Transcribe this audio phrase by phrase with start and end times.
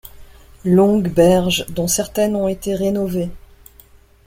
[0.65, 3.29] Longues berges dont certaines ont été rénovées.